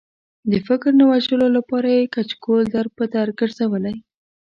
د 0.51 0.53
فکر 0.67 0.91
د 0.93 0.97
نه 0.99 1.05
وژلو 1.11 1.47
لپاره 1.57 1.87
یې 1.97 2.11
کچکول 2.15 2.61
در 2.75 2.85
په 2.95 3.03
در 3.13 3.27
ګرځولی. 3.39 3.95